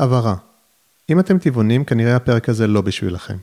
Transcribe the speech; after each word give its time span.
הבהרה, 0.00 0.34
אם 1.10 1.20
אתם 1.20 1.38
טבעונים, 1.38 1.84
כנראה 1.84 2.16
הפרק 2.16 2.48
הזה 2.48 2.66
לא 2.66 2.80
בשבילכם. 2.80 3.36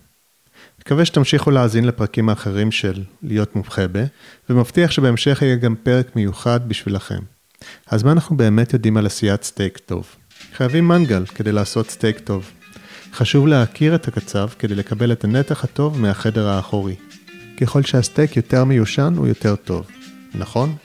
מקווה 0.80 1.06
שתמשיכו 1.06 1.52
להאזין 1.52 1.84
לפרקים 1.86 2.30
האחרים 2.30 2.72
של 2.72 3.04
להיות 3.24 3.56
מומחה 3.56 3.88
ב, 3.92 4.06
ומבטיח 4.50 4.92
שבהמשך 4.92 5.42
יהיה 5.42 5.56
גם 5.56 5.76
פרק 5.84 6.16
מיוחד 6.16 6.70
בשבילכם. 6.70 7.20
אז 7.88 8.04
מה 8.04 8.12
אנחנו 8.12 8.38
באמת 8.38 8.74
יודעים 8.74 8.98
על 8.98 9.06
עשיית 9.06 9.44
סטייק 9.44 9.78
טוב? 9.78 10.08
חייבים 10.54 10.88
מנגל 10.88 11.26
כדי 11.26 11.52
לעשות 11.52 11.90
סטייק 11.90 12.20
טוב. 12.20 12.52
חשוב 13.14 13.48
להכיר 13.48 13.96
את 13.96 14.08
הקצב 14.08 14.48
כדי 14.60 14.76
לקבל 14.76 15.12
את 15.12 15.24
הנתח 15.24 15.64
הטוב 15.64 16.02
מהחדר 16.02 16.48
האחורי. 16.48 16.96
ככל 17.62 17.84
שהסטייק 17.84 18.38
יותר 18.38 18.64
מיושן 18.64 19.14
הוא 19.18 19.28
יותר 19.28 19.56
טוב. 19.56 19.88
נכון? 20.36 20.76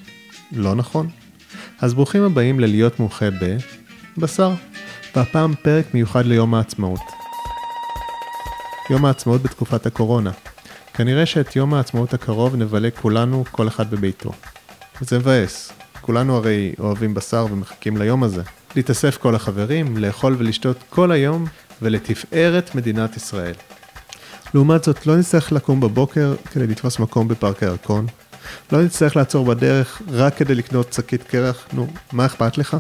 לא 0.53 0.75
נכון? 0.75 1.09
אז 1.81 1.95
ברוכים 1.95 2.23
הבאים 2.23 2.61
ללהיות 2.61 3.01
מומחה 3.01 3.27
בבשר. 4.17 4.55
והפעם 5.17 5.55
פרק 5.63 5.95
מיוחד 5.95 6.27
ליום 6.27 6.55
העצמאות. 6.55 7.01
יום 8.91 9.05
העצמאות 9.05 9.43
בתקופת 9.43 9.87
הקורונה. 9.87 10.31
כנראה 10.95 11.27
שאת 11.27 11.57
יום 11.57 11.75
העצמאות 11.75 12.15
הקרוב 12.15 12.57
נבלה 12.57 12.91
כולנו, 12.91 13.45
כל 13.51 13.69
אחד 13.69 13.91
בביתו. 13.91 14.33
זה 15.01 15.19
מבאס. 15.19 15.73
כולנו 16.01 16.37
הרי 16.37 16.75
אוהבים 16.79 17.15
בשר 17.15 17.47
ומחכים 17.51 17.97
ליום 17.97 18.23
הזה. 18.23 18.43
להתאסף 18.77 19.17
כל 19.17 19.35
החברים, 19.35 19.97
לאכול 19.97 20.37
ולשתות 20.39 20.77
כל 20.91 21.13
היום, 21.13 21.47
ולתפארת 21.83 22.75
מדינת 22.75 23.17
ישראל. 23.17 23.55
לעומת 24.55 24.85
זאת, 24.85 25.07
לא 25.07 25.17
נצטרך 25.17 25.53
לקום 25.53 25.81
בבוקר 25.81 26.35
כדי 26.53 26.67
לתפוס 26.67 26.99
מקום 26.99 27.29
בפארק 27.29 27.63
הירקון. 27.63 28.07
לא 28.73 28.83
נצטרך 28.83 29.17
לעצור 29.17 29.45
בדרך 29.47 30.03
רק 30.11 30.37
כדי 30.37 30.55
לקנות 30.55 30.93
שקית 30.93 31.23
קרח, 31.23 31.67
נו, 31.73 31.87
מה 32.13 32.27
אכפת 32.27 32.59
לך? 32.59 32.77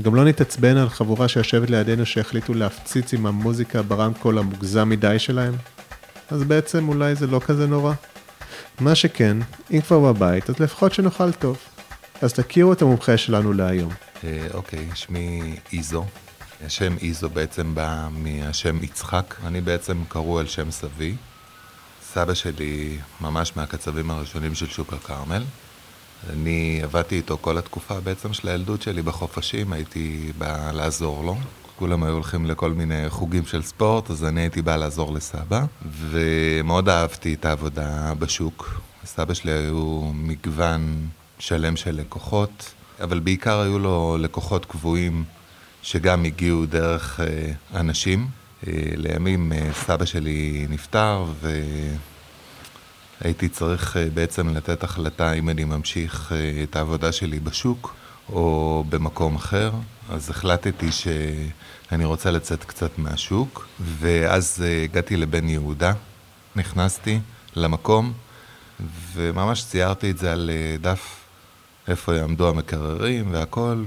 וגם 0.00 0.14
לא 0.14 0.24
נתעצבן 0.24 0.76
על 0.76 0.88
חבורה 0.88 1.28
שיושבת 1.28 1.70
לידינו 1.70 2.06
שהחליטו 2.06 2.54
להפציץ 2.54 3.14
עם 3.14 3.26
המוזיקה 3.26 3.82
ברמקול 3.82 4.38
המוגזם 4.38 4.88
מדי 4.88 5.18
שלהם. 5.18 5.54
אז 6.30 6.44
בעצם 6.44 6.88
אולי 6.88 7.14
זה 7.14 7.26
לא 7.26 7.40
כזה 7.46 7.66
נורא. 7.66 7.94
מה 8.80 8.94
שכן, 8.94 9.36
אם 9.70 9.80
כבר 9.80 10.12
בבית, 10.12 10.50
אז 10.50 10.60
לפחות 10.60 10.94
שנאכל 10.94 11.32
טוב. 11.32 11.58
אז 12.22 12.32
תכירו 12.32 12.72
את 12.72 12.82
המומחה 12.82 13.16
שלנו 13.16 13.52
להיום. 13.52 13.92
אה, 14.24 14.46
אוקיי, 14.54 14.88
שמי 14.94 15.56
איזו. 15.72 16.04
השם 16.66 16.96
איזו 17.02 17.28
בעצם 17.28 17.74
בא 17.74 18.08
מהשם 18.12 18.82
יצחק. 18.82 19.34
אני 19.46 19.60
בעצם 19.60 20.02
קרוא 20.08 20.40
על 20.40 20.46
שם 20.46 20.70
סבי. 20.70 21.14
סבא 22.12 22.34
שלי 22.34 22.98
ממש 23.20 23.52
מהקצבים 23.56 24.10
הראשונים 24.10 24.54
של 24.54 24.66
שוק 24.66 24.92
הכרמל. 24.92 25.42
אני 26.30 26.80
עבדתי 26.82 27.16
איתו 27.16 27.38
כל 27.40 27.58
התקופה 27.58 28.00
בעצם 28.00 28.32
של 28.32 28.48
הילדות 28.48 28.82
שלי 28.82 29.02
בחופשים, 29.02 29.72
הייתי 29.72 30.32
בא 30.38 30.70
לעזור 30.72 31.24
לו. 31.24 31.36
כולם 31.76 32.02
היו 32.02 32.12
הולכים 32.12 32.46
לכל 32.46 32.72
מיני 32.72 33.10
חוגים 33.10 33.46
של 33.46 33.62
ספורט, 33.62 34.10
אז 34.10 34.24
אני 34.24 34.40
הייתי 34.40 34.62
בא 34.62 34.76
לעזור 34.76 35.12
לסבא, 35.12 35.64
ומאוד 36.10 36.88
אהבתי 36.88 37.34
את 37.34 37.44
העבודה 37.44 38.12
בשוק. 38.18 38.80
סבא 39.04 39.34
שלי 39.34 39.52
היו 39.52 40.10
מגוון 40.14 41.08
שלם 41.38 41.76
של 41.76 41.94
לקוחות, 41.94 42.74
אבל 43.00 43.18
בעיקר 43.18 43.60
היו 43.60 43.78
לו 43.78 44.16
לקוחות 44.20 44.64
קבועים 44.64 45.24
שגם 45.82 46.24
הגיעו 46.24 46.66
דרך 46.66 47.20
אה, 47.20 47.80
אנשים. 47.80 48.26
אה, 48.66 48.72
לימים 48.96 49.52
אה, 49.52 49.68
סבא 49.72 50.04
שלי 50.04 50.66
נפטר, 50.70 51.24
ו... 51.40 51.60
הייתי 53.20 53.48
צריך 53.48 53.96
אה, 53.96 54.06
בעצם 54.14 54.48
לתת 54.48 54.84
החלטה 54.84 55.32
אם 55.32 55.48
אני 55.48 55.64
ממשיך 55.64 56.32
אה, 56.32 56.62
את 56.62 56.76
העבודה 56.76 57.12
שלי 57.12 57.40
בשוק 57.40 57.94
או 58.32 58.84
במקום 58.88 59.36
אחר, 59.36 59.72
אז 60.10 60.30
החלטתי 60.30 60.92
שאני 60.92 62.04
רוצה 62.04 62.30
לצאת 62.30 62.64
קצת 62.64 62.98
מהשוק, 62.98 63.66
ואז 63.80 64.64
אה, 64.66 64.82
הגעתי 64.84 65.16
לבן 65.16 65.48
יהודה, 65.48 65.92
נכנסתי 66.56 67.20
למקום, 67.56 68.12
וממש 69.12 69.64
ציירתי 69.64 70.10
את 70.10 70.18
זה 70.18 70.32
על 70.32 70.50
דף 70.80 71.16
איפה 71.88 72.14
יעמדו 72.16 72.48
המקררים 72.48 73.32
והכל. 73.32 73.84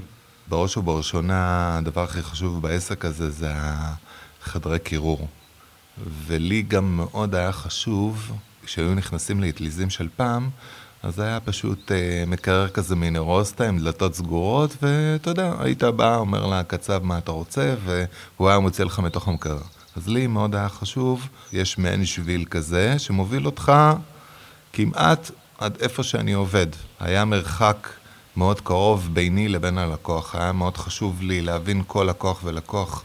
בראש 0.47 0.77
ובראשונה, 0.77 1.77
הדבר 1.77 2.03
הכי 2.03 2.21
חשוב 2.21 2.61
בעסק 2.61 3.05
הזה 3.05 3.29
זה 3.29 3.51
החדרי 3.53 4.79
קירור. 4.79 5.27
ולי 6.27 6.61
גם 6.61 6.97
מאוד 6.97 7.35
היה 7.35 7.51
חשוב 7.51 8.31
כשהיו 8.65 8.95
נכנסים 8.95 9.41
לאטליזים 9.41 9.89
של 9.89 10.07
פעם, 10.15 10.49
אז 11.03 11.19
היה 11.19 11.39
פשוט 11.39 11.91
אה, 11.91 12.23
מקרר 12.27 12.67
כזה 12.67 12.95
מנרוסטה 12.95 13.67
עם 13.67 13.79
דלתות 13.79 14.15
סגורות, 14.15 14.75
ואתה 14.81 15.29
יודע, 15.29 15.53
היית 15.59 15.83
בא, 15.83 16.17
אומר 16.17 16.45
לקצב 16.45 17.03
מה 17.03 17.17
אתה 17.17 17.31
רוצה, 17.31 17.75
והוא 17.85 18.49
היה 18.49 18.59
מוציא 18.59 18.85
לך 18.85 18.99
מתוך 18.99 19.27
המקרר. 19.27 19.61
אז 19.95 20.07
לי 20.07 20.27
מאוד 20.27 20.55
היה 20.55 20.69
חשוב, 20.69 21.27
יש 21.53 21.77
מעין 21.77 22.05
שביל 22.05 22.45
כזה, 22.45 22.99
שמוביל 22.99 23.45
אותך 23.45 23.71
כמעט 24.73 25.31
עד 25.59 25.77
איפה 25.81 26.03
שאני 26.03 26.33
עובד. 26.33 26.67
היה 26.99 27.25
מרחק 27.25 27.87
מאוד 28.37 28.61
קרוב 28.61 29.09
ביני 29.13 29.47
לבין 29.47 29.77
הלקוח, 29.77 30.35
היה 30.35 30.51
מאוד 30.51 30.77
חשוב 30.77 31.21
לי 31.21 31.41
להבין 31.41 31.83
כל 31.87 32.03
לקוח 32.09 32.41
ולקוח 32.43 33.03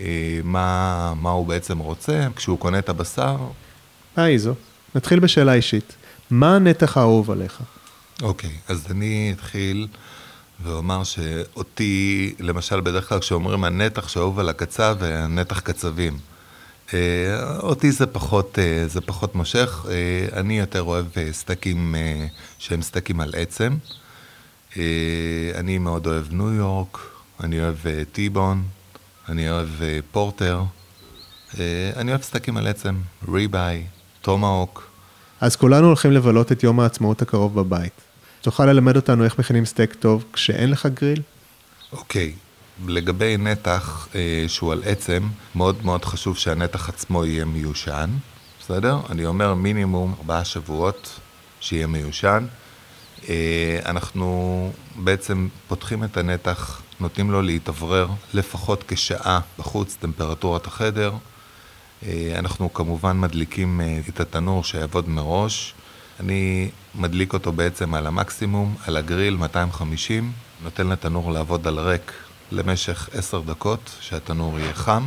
אה, 0.00 0.40
מה, 0.44 1.12
מה 1.20 1.30
הוא 1.30 1.46
בעצם 1.46 1.78
רוצה. 1.78 2.26
כשהוא 2.36 2.58
קונה 2.58 2.78
את 2.78 2.88
הבשר... 2.88 3.36
היי 4.16 4.38
זו. 4.38 4.54
נתחיל 4.94 5.20
בשאלה 5.20 5.52
אישית. 5.52 5.96
מה 6.30 6.56
הנתח 6.56 6.96
האהוב 6.96 7.30
עליך? 7.30 7.60
אוקיי, 8.22 8.50
okay, 8.50 8.72
אז 8.72 8.86
אני 8.90 9.32
אתחיל 9.36 9.86
ואומר 10.62 11.04
שאותי, 11.04 12.34
למשל, 12.40 12.80
בדרך 12.80 13.08
כלל 13.08 13.18
כשאומרים 13.18 13.64
הנתח 13.64 14.08
שאהוב 14.08 14.38
על 14.38 14.48
הקצב, 14.48 14.96
הנתח 15.02 15.60
קצבים. 15.60 16.18
אה, 16.94 17.58
אותי 17.58 17.92
זה 17.92 18.06
פחות, 18.06 18.58
אה, 18.58 18.88
זה 18.88 19.00
פחות 19.00 19.34
מושך, 19.34 19.86
אה, 19.88 20.40
אני 20.40 20.58
יותר 20.58 20.82
אוהב 20.82 21.06
סטייקים 21.32 21.94
שהם 22.58 22.82
סטייקים 22.82 23.20
על 23.20 23.34
עצם. 23.36 23.76
אני 25.54 25.78
מאוד 25.78 26.06
אוהב 26.06 26.32
ניו 26.32 26.52
יורק, 26.52 26.98
אני 27.42 27.60
אוהב 27.60 27.76
T-bone, 28.12 28.62
אני 29.28 29.50
אוהב 29.50 29.68
porter, 30.12 30.62
אני 31.96 32.10
אוהב 32.10 32.22
סטייקים 32.22 32.56
על 32.56 32.66
עצם, 32.66 32.94
ribeye, 33.32 33.86
tomahawk. 34.24 34.90
אז 35.40 35.56
כולנו 35.56 35.86
הולכים 35.86 36.12
לבלות 36.12 36.52
את 36.52 36.62
יום 36.62 36.80
העצמאות 36.80 37.22
הקרוב 37.22 37.54
בבית. 37.54 38.00
תוכל 38.40 38.66
ללמד 38.66 38.96
אותנו 38.96 39.24
איך 39.24 39.38
מכינים 39.38 39.64
סטייק 39.64 39.94
טוב 39.94 40.24
כשאין 40.32 40.70
לך 40.70 40.86
גריל? 40.86 41.22
אוקיי, 41.92 42.32
okay. 42.36 42.90
לגבי 42.90 43.36
נתח 43.36 44.08
אה, 44.14 44.44
שהוא 44.48 44.72
על 44.72 44.82
עצם, 44.86 45.28
מאוד 45.54 45.84
מאוד 45.84 46.04
חשוב 46.04 46.36
שהנתח 46.36 46.88
עצמו 46.88 47.24
יהיה 47.24 47.44
מיושן, 47.44 48.10
בסדר? 48.60 48.98
אני 49.10 49.26
אומר 49.26 49.54
מינימום 49.54 50.14
ארבעה 50.18 50.44
שבועות 50.44 51.20
שיהיה 51.60 51.86
מיושן. 51.86 52.46
אה, 53.28 53.78
אנחנו 53.86 54.72
בעצם 54.96 55.48
פותחים 55.68 56.04
את 56.04 56.16
הנתח, 56.16 56.82
נותנים 57.00 57.30
לו 57.30 57.42
להתאוורר 57.42 58.08
לפחות 58.34 58.84
כשעה 58.88 59.40
בחוץ, 59.58 59.96
טמפרטורת 60.00 60.66
החדר. 60.66 61.12
אה, 62.06 62.34
אנחנו 62.38 62.72
כמובן 62.72 63.20
מדליקים 63.20 63.80
אה, 63.80 64.00
את 64.08 64.20
התנור 64.20 64.64
שיעבוד 64.64 65.08
מראש. 65.08 65.74
אני 66.20 66.70
מדליק 66.94 67.32
אותו 67.32 67.52
בעצם 67.52 67.94
על 67.94 68.06
המקסימום, 68.06 68.74
על 68.86 68.96
הגריל 68.96 69.36
250, 69.36 70.32
נותן 70.62 70.86
לתנור 70.86 71.32
לעבוד 71.32 71.66
על 71.66 71.78
ריק 71.78 72.12
למשך 72.52 73.08
10 73.12 73.40
דקות, 73.40 73.90
שהתנור 74.00 74.58
יהיה 74.58 74.74
חם. 74.74 75.06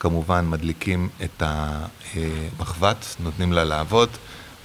כמובן 0.00 0.46
מדליקים 0.48 1.08
את 1.24 1.42
המחבת, 1.42 3.16
נותנים 3.20 3.52
לה 3.52 3.64
לעבוד. 3.64 4.08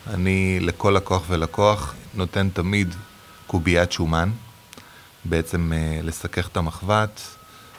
אני 0.08 0.60
לכל 0.60 0.94
לקוח 0.98 1.24
ולקוח 1.28 1.96
נותן 2.14 2.50
תמיד 2.50 2.96
קוביית 3.48 3.92
שומן, 3.92 4.32
בעצם 5.26 5.74
אה, 5.74 6.00
לסכך 6.04 6.48
את 6.48 6.58
המחבת, 6.58 7.22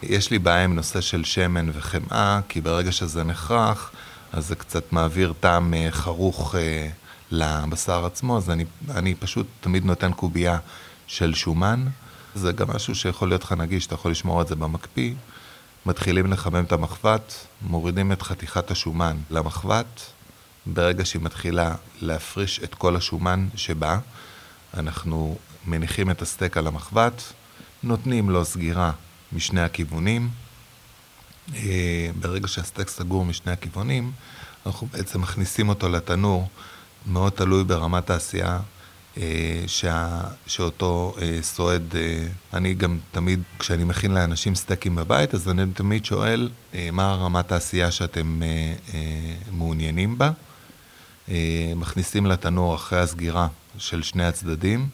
יש 0.03 0.31
לי 0.31 0.39
בעיה 0.39 0.65
עם 0.65 0.75
נושא 0.75 1.01
של 1.01 1.25
שמן 1.25 1.71
וחמאה, 1.73 2.41
כי 2.49 2.61
ברגע 2.61 2.93
שזה 2.93 3.25
נחרך, 3.25 3.91
אז 4.33 4.47
זה 4.47 4.55
קצת 4.55 4.93
מעביר 4.93 5.33
טעם 5.41 5.75
אה, 5.75 5.89
חרוך 5.91 6.55
אה, 6.55 6.89
לבשר 7.31 8.07
עצמו, 8.07 8.37
אז 8.37 8.51
אני, 8.51 8.65
אני 8.91 9.15
פשוט 9.15 9.47
תמיד 9.61 9.85
נותן 9.85 10.13
קובייה 10.13 10.59
של 11.07 11.35
שומן. 11.35 11.85
זה 12.35 12.53
גם 12.53 12.71
משהו 12.71 12.95
שיכול 12.95 13.29
להיות 13.29 13.45
לך 13.45 13.53
נגיש, 13.53 13.87
אתה 13.87 13.95
יכול 13.95 14.11
לשמור 14.11 14.43
את 14.43 14.49
זה 14.49 14.57
במקפיא. 14.57 15.15
מתחילים 15.87 16.33
לחמם 16.33 16.65
את 16.65 16.73
המחבת, 16.73 17.47
מורידים 17.63 18.13
את 18.13 18.23
חתיכת 18.23 18.71
השומן 18.71 19.17
למחבת. 19.31 20.01
ברגע 20.67 21.05
שהיא 21.05 21.23
מתחילה 21.23 21.75
להפריש 22.01 22.61
את 22.65 22.75
כל 22.75 22.97
השומן 22.97 23.49
שבה, 23.55 23.99
אנחנו 24.75 25.37
מניחים 25.67 26.11
את 26.11 26.23
הסטייק 26.23 26.57
על 26.57 26.67
המחבת, 26.67 27.23
נותנים 27.83 28.31
לו 28.31 28.45
סגירה 28.45 28.93
משני 29.33 29.61
הכיוונים. 29.61 30.31
אה, 31.55 32.11
ברגע 32.21 32.49
שהסטייק 32.49 32.89
סגור 32.89 33.25
משני 33.25 33.53
הכיוונים, 33.53 34.13
אנחנו 34.67 34.87
בעצם 34.87 35.21
מכניסים 35.21 35.69
אותו 35.69 35.89
לתנור, 35.89 36.49
מאוד 37.07 37.33
תלוי 37.33 37.65
ברמת 37.65 38.11
העשייה. 38.11 38.61
אה, 39.17 39.65
שה, 39.67 40.21
שאותו 40.47 41.15
סועד, 41.43 41.97
אה, 41.97 42.27
אני 42.55 42.75
גם 42.75 42.99
תמיד, 43.11 43.43
כשאני 43.59 43.85
מכין 43.85 44.15
לאנשים 44.15 44.55
סטייקים 44.55 44.95
בבית, 44.95 45.35
אז 45.35 45.49
אני 45.49 45.63
תמיד 45.75 46.05
שואל 46.05 46.51
מה 46.93 47.15
רמת 47.15 47.53
העשייה 47.53 47.91
שאתם 47.91 48.41
מעוניינים 49.51 50.19
בה. 50.19 50.31
מכניסים 51.77 52.27
לתנור 52.27 52.75
אחרי 52.75 53.01
הסגירה 53.01 53.49
של 53.79 54.03
שני 54.03 54.25
הצדדים 54.25 54.89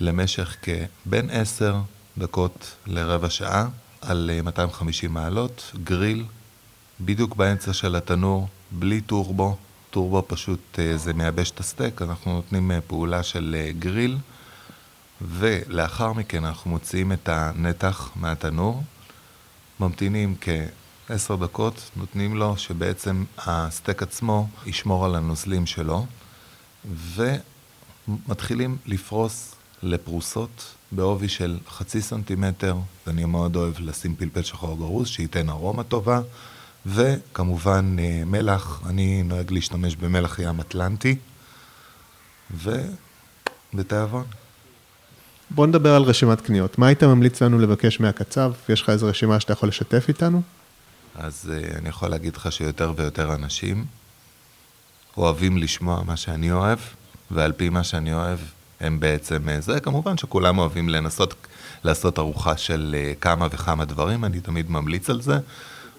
למשך 0.00 0.56
כבין 0.62 1.30
עשר 1.30 1.76
דקות 2.18 2.76
לרבע 2.86 3.30
שעה 3.30 3.68
על 4.06 4.30
250 4.44 5.16
אה, 5.16 5.22
מעלות, 5.22 5.72
גריל, 5.84 6.24
בדיוק 7.00 7.36
באמצע 7.36 7.72
של 7.72 7.96
התנור, 7.96 8.48
בלי 8.70 9.00
טורבו. 9.00 9.56
טורבו 9.90 10.24
פשוט 10.26 10.78
אה, 10.78 10.96
זה 10.96 11.12
מייבש 11.12 11.50
את 11.50 11.60
הסטייק, 11.60 12.02
אנחנו 12.02 12.32
נותנים 12.32 12.70
פעולה 12.86 13.22
של 13.22 13.70
גריל, 13.78 14.18
ולאחר 15.20 16.12
מכן 16.12 16.44
אנחנו 16.44 16.70
מוציאים 16.70 17.12
את 17.12 17.28
הנתח 17.28 18.10
מהתנור, 18.16 18.82
ממתינים 19.80 20.36
כעשר 21.08 21.36
דקות, 21.36 21.90
נותנים 21.96 22.36
לו 22.36 22.56
שבעצם 22.56 23.24
הסטייק 23.38 24.02
עצמו 24.02 24.48
ישמור 24.66 25.04
על 25.04 25.14
הנוזלים 25.14 25.66
שלו, 25.66 26.06
ומתחילים 28.08 28.76
לפרוס 28.86 29.54
לפרוסות 29.84 30.74
בעובי 30.92 31.28
של 31.28 31.58
חצי 31.68 32.02
סנטימטר, 32.02 32.76
ואני 33.06 33.24
מאוד 33.24 33.56
אוהב 33.56 33.74
לשים 33.80 34.16
פלפל 34.16 34.42
שחור 34.42 34.76
גרוס, 34.78 35.08
שייתן 35.08 35.48
ארומה 35.48 35.82
טובה, 35.82 36.20
וכמובן 36.86 37.96
אה, 37.98 38.22
מלח, 38.26 38.82
אני 38.86 39.22
נוהג 39.22 39.52
להשתמש 39.52 39.96
במלח 39.96 40.38
ים 40.38 40.60
אטלנטי, 40.60 41.16
ובתיאבון. 43.74 44.24
בוא 45.50 45.66
נדבר 45.66 45.94
על 45.94 46.02
רשימת 46.02 46.40
קניות. 46.40 46.78
מה 46.78 46.86
היית 46.86 47.02
ממליץ 47.02 47.42
לנו 47.42 47.58
לבקש 47.58 48.00
מהקצב? 48.00 48.52
יש 48.68 48.82
לך 48.82 48.90
איזו 48.90 49.06
רשימה 49.06 49.40
שאתה 49.40 49.52
יכול 49.52 49.68
לשתף 49.68 50.04
איתנו? 50.08 50.42
אז 51.14 51.50
uh, 51.50 51.78
אני 51.78 51.88
יכול 51.88 52.08
להגיד 52.08 52.36
לך 52.36 52.52
שיותר 52.52 52.92
ויותר 52.96 53.34
אנשים 53.34 53.84
אוהבים 55.16 55.58
לשמוע 55.58 56.02
מה 56.02 56.16
שאני 56.16 56.52
אוהב, 56.52 56.78
ועל 57.30 57.52
פי 57.52 57.68
מה 57.68 57.84
שאני 57.84 58.14
אוהב, 58.14 58.38
הם 58.80 59.00
בעצם, 59.00 59.48
אה, 59.48 59.60
זה 59.60 59.80
כמובן 59.80 60.18
שכולם 60.18 60.58
אוהבים 60.58 60.88
לנסות 60.88 61.34
לעשות 61.84 62.18
ארוחה 62.18 62.56
של 62.56 62.96
אה, 62.98 63.12
כמה 63.20 63.46
וכמה 63.50 63.84
דברים, 63.84 64.24
אני 64.24 64.40
תמיד 64.40 64.70
ממליץ 64.70 65.10
על 65.10 65.20
זה. 65.20 65.38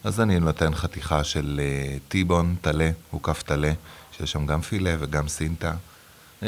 אז 0.03 0.21
אני 0.21 0.39
נותן 0.39 0.75
חתיכה 0.75 1.23
של 1.23 1.61
אה, 1.63 1.97
טיבון 2.07 2.55
טלה, 2.61 2.91
הוקף 3.11 3.43
טלה, 3.43 3.71
שיש 4.11 4.31
שם 4.31 4.45
גם 4.45 4.61
פילה 4.61 4.95
וגם 4.99 5.27
סינטה, 5.27 5.73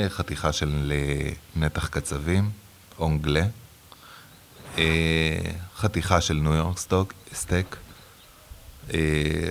חתיכה 0.07 0.51
של 0.51 0.93
נתח 1.55 1.87
קצבים, 1.87 2.49
אונגלה, 2.99 3.43
חתיכה 5.77 6.21
של 6.21 6.33
ניו 6.33 6.53
יורק 6.53 6.77
סטוק, 6.77 7.13
סטייק, 7.33 7.75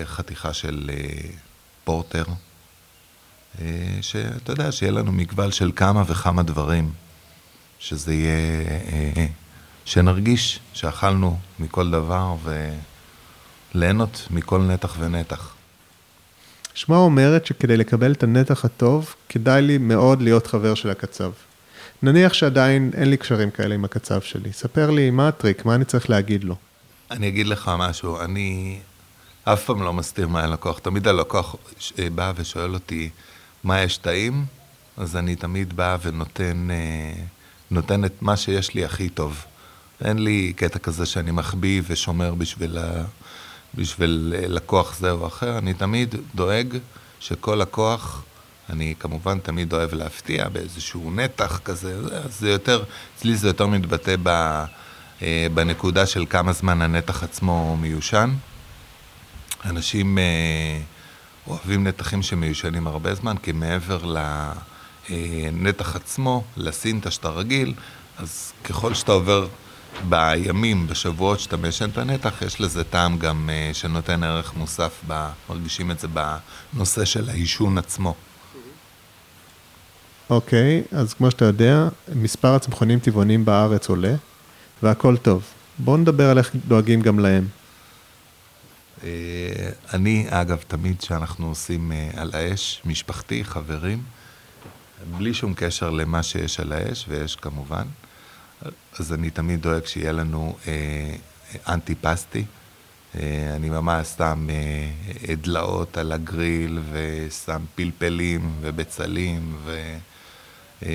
חתיכה 0.04 0.52
של 0.52 0.90
פורטר, 1.86 2.24
אה, 2.28 2.34
שאתה 4.00 4.52
יודע, 4.52 4.72
שיהיה 4.72 4.92
לנו 4.92 5.12
מגוון 5.12 5.52
של 5.52 5.70
כמה 5.76 6.02
וכמה 6.06 6.42
דברים, 6.42 6.90
שזה 7.78 8.14
יהיה, 8.14 8.68
אה, 9.16 9.26
שנרגיש 9.84 10.60
שאכלנו 10.72 11.38
מכל 11.58 11.90
דבר 11.90 12.34
וליהנות 13.74 14.26
מכל 14.30 14.60
נתח 14.60 14.96
ונתח. 14.98 15.54
שמע 16.74 16.96
אומרת 16.96 17.46
שכדי 17.46 17.76
לקבל 17.76 18.12
את 18.12 18.22
הנתח 18.22 18.64
הטוב, 18.64 19.14
כדאי 19.28 19.62
לי 19.62 19.78
מאוד 19.78 20.22
להיות 20.22 20.46
חבר 20.46 20.74
של 20.74 20.90
הקצב. 20.90 21.30
נניח 22.02 22.32
שעדיין 22.32 22.90
אין 22.94 23.10
לי 23.10 23.16
קשרים 23.16 23.50
כאלה 23.50 23.74
עם 23.74 23.84
הקצב 23.84 24.20
שלי, 24.20 24.52
ספר 24.52 24.90
לי 24.90 25.10
מה 25.10 25.28
הטריק, 25.28 25.64
מה 25.64 25.74
אני 25.74 25.84
צריך 25.84 26.10
להגיד 26.10 26.44
לו. 26.44 26.56
אני 27.10 27.28
אגיד 27.28 27.46
לך 27.46 27.70
משהו, 27.78 28.20
אני 28.20 28.78
אף 29.44 29.64
פעם 29.64 29.82
לא 29.82 29.92
מסתיר 29.92 30.28
מהלקוח, 30.28 30.78
תמיד 30.78 31.08
הלקוח 31.08 31.56
אה, 31.98 32.10
בא 32.14 32.32
ושואל 32.36 32.74
אותי, 32.74 33.10
מה 33.64 33.80
יש 33.80 33.96
טעים, 33.96 34.44
אז 34.96 35.16
אני 35.16 35.36
תמיד 35.36 35.76
בא 35.76 35.96
ונותן 36.02 36.68
אה, 36.70 37.22
נותן 37.70 38.04
את 38.04 38.22
מה 38.22 38.36
שיש 38.36 38.74
לי 38.74 38.84
הכי 38.84 39.08
טוב. 39.08 39.44
אין 40.04 40.18
לי 40.18 40.52
קטע 40.56 40.78
כזה 40.78 41.06
שאני 41.06 41.30
מחביא 41.30 41.82
ושומר 41.86 42.34
בשביל, 42.34 42.78
ה, 42.78 43.04
בשביל 43.74 44.34
אה, 44.36 44.48
לקוח 44.48 44.96
זה 44.98 45.10
או 45.10 45.26
אחר, 45.26 45.58
אני 45.58 45.74
תמיד 45.74 46.14
דואג 46.34 46.78
שכל 47.20 47.58
לקוח, 47.60 48.22
אני 48.70 48.94
כמובן 48.98 49.38
תמיד 49.38 49.72
אוהב 49.72 49.94
להפתיע 49.94 50.48
באיזשהו 50.48 51.10
נתח 51.10 51.60
כזה, 51.64 52.00
זה 52.28 52.50
יותר, 52.50 52.84
אצלי 53.16 53.36
זה 53.36 53.46
יותר 53.46 53.66
מתבטא 53.66 54.14
ב, 54.22 54.28
אה, 55.22 55.46
בנקודה 55.54 56.06
של 56.06 56.24
כמה 56.30 56.52
זמן 56.52 56.82
הנתח 56.82 57.22
עצמו 57.22 57.76
מיושן. 57.76 58.34
אנשים... 59.64 60.18
אוהבים 61.46 61.86
נתחים 61.86 62.22
שמיושנים 62.22 62.86
הרבה 62.86 63.14
זמן, 63.14 63.36
כי 63.42 63.52
מעבר 63.52 64.14
לנתח 65.10 65.96
עצמו, 65.96 66.44
לסינטה 66.56 67.10
שאתה 67.10 67.28
רגיל, 67.28 67.74
אז 68.18 68.52
ככל 68.64 68.94
שאתה 68.94 69.12
עובר 69.12 69.46
בימים, 70.08 70.86
בשבועות 70.86 71.40
שאתה 71.40 71.56
משן 71.56 71.90
את 71.90 71.98
הנתח, 71.98 72.42
יש 72.42 72.60
לזה 72.60 72.84
טעם 72.84 73.18
גם 73.18 73.50
אה, 73.52 73.70
שנותן 73.72 74.22
ערך 74.22 74.54
מוסף, 74.54 75.00
ב, 75.06 75.28
מרגישים 75.50 75.90
את 75.90 75.98
זה 75.98 76.08
בנושא 76.08 77.04
של 77.04 77.30
העישון 77.30 77.78
עצמו. 77.78 78.14
אוקיי, 80.30 80.82
okay, 80.92 80.96
אז 80.96 81.14
כמו 81.14 81.30
שאתה 81.30 81.44
יודע, 81.44 81.88
מספר 82.14 82.54
הצמחונים 82.54 82.98
טבעונים 82.98 83.44
בארץ 83.44 83.88
עולה, 83.88 84.14
והכל 84.82 85.16
טוב. 85.16 85.42
בואו 85.78 85.96
נדבר 85.96 86.30
על 86.30 86.38
איך 86.38 86.50
דואגים 86.68 87.00
גם 87.00 87.18
להם. 87.18 87.46
אה, 89.04 89.08
אני, 89.94 90.26
אגב, 90.28 90.64
תמיד 90.68 90.98
כשאנחנו 90.98 91.48
עושים 91.48 91.92
אה, 91.92 92.10
על 92.16 92.30
האש, 92.34 92.82
משפחתי, 92.84 93.44
חברים, 93.44 94.02
בלי 95.16 95.34
שום 95.34 95.54
קשר 95.56 95.90
למה 95.90 96.22
שיש 96.22 96.60
על 96.60 96.72
האש, 96.72 97.04
ויש 97.08 97.36
כמובן, 97.36 97.86
אז 98.98 99.12
אני 99.12 99.30
תמיד 99.30 99.62
דואג 99.62 99.86
שיהיה 99.86 100.12
לנו 100.12 100.56
אה, 100.68 101.14
אנטי 101.68 101.94
פסטי. 101.94 102.44
אה, 103.14 103.52
אני 103.56 103.70
ממש 103.70 104.08
שם 104.08 104.46
דלאות 105.40 105.98
על 105.98 106.12
הגריל, 106.12 106.78
ושם 106.92 107.64
פלפלים 107.74 108.50
ובצלים, 108.60 109.56
ויש 110.82 110.90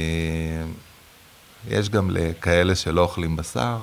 אה, 1.88 1.92
גם 1.92 2.12
לכאלה 2.12 2.76
שלא 2.76 3.02
אוכלים 3.02 3.36
בשר, 3.36 3.80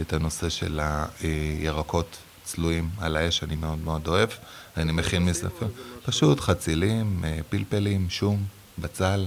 את 0.00 0.12
הנושא 0.12 0.48
של 0.48 0.80
הירקות 1.20 2.16
צלויים 2.46 2.90
על 2.98 3.16
האש, 3.16 3.42
אני 3.42 3.56
מאוד 3.56 3.78
מאוד 3.78 4.08
אוהב. 4.08 4.28
אני 4.76 4.92
מכין 4.92 5.24
מספר. 5.24 5.66
פשוט 6.04 6.40
חצילים, 6.40 7.24
אה, 7.24 7.38
פלפלים, 7.48 8.10
שום, 8.10 8.44
בצל. 8.78 9.26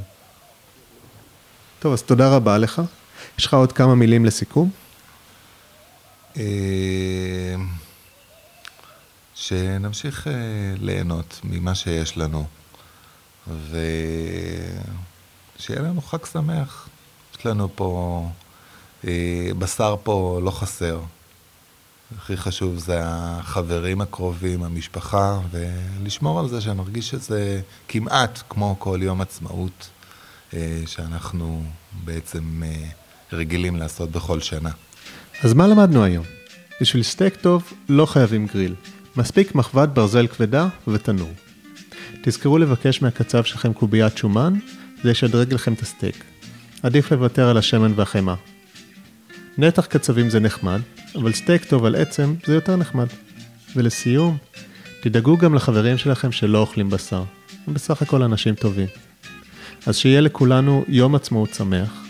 טוב, 1.80 1.94
אז 1.94 2.04
תודה 2.04 2.36
רבה 2.36 2.58
לך. 2.58 2.82
יש 3.40 3.46
לך 3.46 3.54
עוד 3.54 3.72
כמה 3.72 3.96
מילים 3.96 4.26
לסיכום? 4.26 4.70
אה, 6.38 6.44
שנמשיך 9.36 10.28
אה, 10.28 10.34
ליהנות 10.78 11.40
ממה 11.44 11.76
שיש 11.76 12.18
לנו, 12.18 12.48
ושיהיה 13.48 13.72
לנו 15.82 16.02
חג 16.02 16.26
שמח. 16.26 16.90
יש 17.40 17.46
לנו 17.46 17.70
פה, 17.76 18.30
בשר 19.58 19.96
פה 20.04 20.40
לא 20.44 20.52
חסר. 20.52 21.00
הכי 22.18 22.38
חשוב 22.38 22.78
זה 22.78 23.00
החברים 23.04 24.02
הקרובים, 24.02 24.64
המשפחה, 24.64 25.40
ולשמור 25.52 26.40
על 26.40 26.48
זה 26.50 26.62
שנרגיש 26.62 27.10
שזה 27.10 27.62
כמעט 27.88 28.40
כמו 28.50 28.76
כל 28.80 29.00
יום 29.02 29.22
עצמאות 29.22 29.90
אה, 30.54 30.82
שאנחנו 30.86 31.64
בעצם 32.04 32.64
אה, 32.64 32.90
רגילים 33.34 33.76
לעשות 33.76 34.12
בכל 34.12 34.40
שנה. 34.40 34.70
אז 35.44 35.54
מה 35.54 35.68
למדנו 35.68 36.04
היום? 36.04 36.26
בשביל 36.82 37.04
סטייק 37.04 37.36
טוב 37.36 37.74
לא 37.90 38.06
חייבים 38.06 38.48
גריל. 38.48 38.76
מספיק 39.16 39.56
מחבת 39.56 39.90
ברזל 39.90 40.28
כבדה 40.28 40.68
ותנור. 40.88 41.32
תזכרו 42.24 42.58
לבקש 42.58 43.02
מהקצב 43.02 43.44
שלכם 43.44 43.74
קוביית 43.74 44.18
שומן, 44.18 44.54
זה 45.04 45.12
ישדרג 45.12 45.54
לכם 45.54 45.74
את 45.74 45.82
הסטייק. 45.82 46.24
עדיף 46.84 47.12
לוותר 47.12 47.50
על 47.50 47.58
השמן 47.58 47.94
והחמאה. 47.96 48.36
נתח 49.58 49.86
קצבים 49.86 50.30
זה 50.30 50.40
נחמד, 50.40 50.82
אבל 51.16 51.34
סטייק 51.34 51.66
טוב 51.66 51.86
על 51.86 51.96
עצם 51.96 52.34
זה 52.46 52.54
יותר 52.54 52.76
נחמד. 52.76 53.08
ולסיום, 53.76 54.38
תדאגו 55.02 55.38
גם 55.38 55.54
לחברים 55.56 55.98
שלכם 55.98 56.32
שלא 56.32 56.58
אוכלים 56.58 56.90
בשר. 56.90 57.24
הם 57.68 57.74
בסך 57.74 58.02
הכל 58.02 58.24
אנשים 58.24 58.56
טובים. 58.56 58.88
אז 59.86 59.98
שיהיה 59.98 60.22
לכולנו 60.22 60.86
יום 60.88 61.16
עצמאות 61.16 61.54
שמח. 61.54 62.06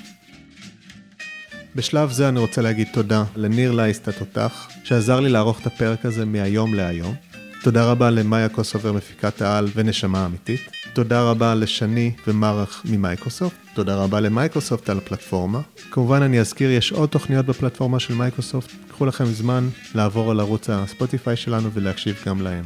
בשלב 1.75 2.11
זה 2.11 2.29
אני 2.29 2.39
רוצה 2.39 2.61
להגיד 2.61 2.87
תודה 2.93 3.23
לניר 3.35 3.71
לייסט 3.71 4.07
התותח, 4.07 4.69
שעזר 4.83 5.19
לי 5.19 5.29
לערוך 5.29 5.61
את 5.61 5.67
הפרק 5.67 6.05
הזה 6.05 6.25
מהיום 6.25 6.73
להיום. 6.73 7.15
תודה 7.63 7.91
רבה 7.91 8.09
למאיה 8.09 8.49
קוסובר 8.49 8.93
מפיקת 8.93 9.41
העל 9.41 9.67
ונשמה 9.75 10.25
אמיתית. 10.25 10.61
תודה 10.93 11.21
רבה 11.21 11.55
לשני 11.55 12.11
ומרח 12.27 12.83
ממייקרוסופט, 12.85 13.55
תודה 13.73 13.95
רבה 13.95 14.19
למייקרוסופט 14.19 14.89
על 14.89 14.97
הפלטפורמה. 14.97 15.61
כמובן 15.91 16.21
אני 16.21 16.39
אזכיר, 16.39 16.71
יש 16.71 16.91
עוד 16.91 17.09
תוכניות 17.09 17.45
בפלטפורמה 17.45 17.99
של 17.99 18.13
מייקרוסופט, 18.13 18.71
קחו 18.91 19.05
לכם 19.05 19.25
זמן 19.25 19.69
לעבור 19.95 20.31
על 20.31 20.39
ערוץ 20.39 20.69
הספוטיפיי 20.69 21.35
שלנו 21.35 21.71
ולהקשיב 21.73 22.23
גם 22.25 22.41
להם. 22.41 22.65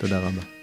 תודה 0.00 0.18
רבה. 0.18 0.59